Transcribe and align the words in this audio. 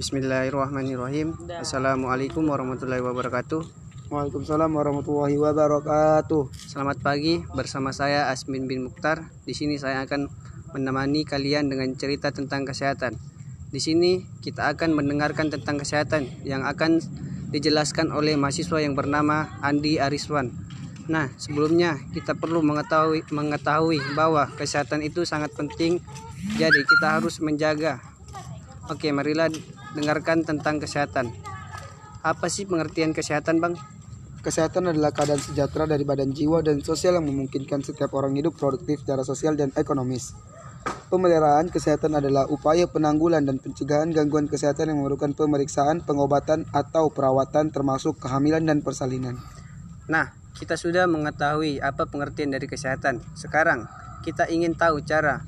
Bismillahirrahmanirrahim. 0.00 1.36
Assalamualaikum 1.60 2.40
warahmatullahi 2.48 3.04
wabarakatuh. 3.04 3.60
Waalaikumsalam 4.08 4.72
warahmatullahi 4.72 5.36
wabarakatuh. 5.36 6.48
Selamat 6.56 7.04
pagi 7.04 7.44
bersama 7.52 7.92
saya 7.92 8.32
Asmin 8.32 8.64
bin 8.64 8.88
Mukhtar. 8.88 9.28
Di 9.44 9.52
sini 9.52 9.76
saya 9.76 10.00
akan 10.08 10.32
menemani 10.72 11.28
kalian 11.28 11.68
dengan 11.68 11.92
cerita 12.00 12.32
tentang 12.32 12.64
kesehatan. 12.64 13.12
Di 13.68 13.76
sini 13.76 14.24
kita 14.40 14.72
akan 14.72 14.96
mendengarkan 14.96 15.52
tentang 15.52 15.76
kesehatan 15.76 16.32
yang 16.48 16.64
akan 16.64 17.04
dijelaskan 17.52 18.08
oleh 18.08 18.40
mahasiswa 18.40 18.80
yang 18.80 18.96
bernama 18.96 19.52
Andi 19.60 20.00
Ariswan. 20.00 20.48
Nah, 21.12 21.28
sebelumnya 21.36 22.00
kita 22.16 22.32
perlu 22.40 22.64
mengetahui 22.64 23.28
mengetahui 23.28 24.00
bahwa 24.16 24.48
kesehatan 24.48 25.04
itu 25.04 25.28
sangat 25.28 25.52
penting. 25.52 26.00
Jadi 26.56 26.88
kita 26.88 27.20
harus 27.20 27.36
menjaga. 27.44 28.00
Oke, 28.88 29.12
marilah 29.12 29.52
dengarkan 29.94 30.46
tentang 30.46 30.78
kesehatan. 30.78 31.32
Apa 32.20 32.52
sih 32.52 32.68
pengertian 32.68 33.16
kesehatan, 33.16 33.58
Bang? 33.58 33.74
Kesehatan 34.40 34.88
adalah 34.88 35.12
keadaan 35.12 35.40
sejahtera 35.40 35.84
dari 35.84 36.04
badan 36.04 36.32
jiwa 36.32 36.64
dan 36.64 36.80
sosial 36.80 37.20
yang 37.20 37.28
memungkinkan 37.28 37.84
setiap 37.84 38.16
orang 38.16 38.32
hidup 38.36 38.56
produktif 38.56 39.04
secara 39.04 39.20
sosial 39.20 39.52
dan 39.52 39.68
ekonomis. 39.76 40.32
Pemeliharaan 41.12 41.68
kesehatan 41.68 42.16
adalah 42.16 42.48
upaya 42.48 42.88
penanggulan 42.88 43.44
dan 43.44 43.60
pencegahan 43.60 44.16
gangguan 44.16 44.48
kesehatan 44.48 44.88
yang 44.88 45.04
memerlukan 45.04 45.36
pemeriksaan, 45.36 46.00
pengobatan, 46.00 46.64
atau 46.72 47.12
perawatan 47.12 47.68
termasuk 47.68 48.16
kehamilan 48.16 48.64
dan 48.64 48.80
persalinan. 48.80 49.36
Nah, 50.08 50.32
kita 50.56 50.80
sudah 50.80 51.04
mengetahui 51.04 51.84
apa 51.84 52.08
pengertian 52.08 52.56
dari 52.56 52.64
kesehatan. 52.64 53.20
Sekarang, 53.36 53.92
kita 54.24 54.48
ingin 54.48 54.72
tahu 54.72 55.04
cara 55.04 55.44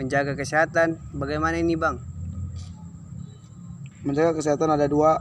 menjaga 0.00 0.32
kesehatan. 0.32 0.96
Bagaimana 1.12 1.60
ini, 1.60 1.76
Bang? 1.76 2.09
Menjaga 4.00 4.36
kesehatan 4.36 4.72
ada 4.72 4.88
dua 4.88 5.20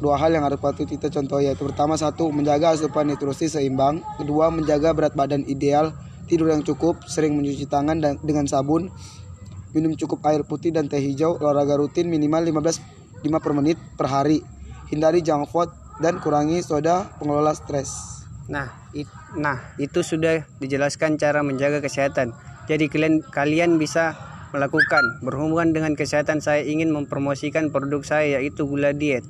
dua 0.00 0.16
hal 0.16 0.32
yang 0.32 0.46
harus 0.48 0.56
patut 0.56 0.88
kita 0.88 1.12
contoh 1.12 1.38
yaitu 1.44 1.66
pertama 1.68 1.92
satu 1.98 2.32
menjaga 2.32 2.72
asupan 2.72 3.04
nutrisi 3.10 3.52
seimbang, 3.52 4.00
kedua 4.16 4.48
menjaga 4.48 4.96
berat 4.96 5.12
badan 5.12 5.44
ideal, 5.44 5.92
tidur 6.24 6.48
yang 6.48 6.64
cukup, 6.64 7.04
sering 7.04 7.36
mencuci 7.36 7.68
tangan 7.68 8.00
dan 8.00 8.16
dengan 8.24 8.48
sabun, 8.48 8.88
minum 9.76 9.92
cukup 9.98 10.24
air 10.30 10.46
putih 10.46 10.72
dan 10.72 10.88
teh 10.88 10.98
hijau, 11.02 11.36
olahraga 11.36 11.76
rutin 11.76 12.08
minimal 12.08 12.46
15 12.46 12.80
5 13.20 13.44
per 13.44 13.52
menit 13.52 13.76
per 14.00 14.08
hari, 14.08 14.40
hindari 14.88 15.20
junk 15.20 15.50
food 15.52 15.68
dan 16.00 16.16
kurangi 16.18 16.64
soda 16.64 17.12
pengelola 17.20 17.52
stres. 17.52 18.24
Nah, 18.48 18.72
it, 18.96 19.06
nah 19.36 19.76
itu 19.76 20.00
sudah 20.00 20.42
dijelaskan 20.58 21.20
cara 21.20 21.44
menjaga 21.44 21.84
kesehatan. 21.84 22.32
Jadi 22.66 22.88
kalian 22.88 23.20
kalian 23.20 23.76
bisa 23.76 24.16
melakukan. 24.50 25.22
Berhubungan 25.22 25.74
dengan 25.74 25.94
kesehatan 25.94 26.42
saya 26.42 26.66
ingin 26.66 26.90
mempromosikan 26.90 27.70
produk 27.70 28.02
saya 28.02 28.38
yaitu 28.38 28.66
gula 28.66 28.94
diet. 28.94 29.24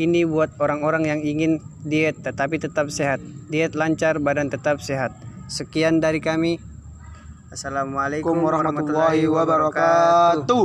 Ini 0.00 0.24
buat 0.24 0.56
orang-orang 0.56 1.04
yang 1.08 1.20
ingin 1.20 1.60
diet 1.84 2.20
tetapi 2.24 2.56
tetap 2.56 2.88
sehat. 2.88 3.20
Diet 3.52 3.76
lancar, 3.76 4.16
badan 4.20 4.48
tetap 4.48 4.80
sehat. 4.80 5.12
Sekian 5.52 6.00
dari 6.00 6.20
kami. 6.24 6.56
Assalamualaikum 7.52 8.32
warahmatullahi 8.40 9.28
wabarakatuh. 9.28 10.64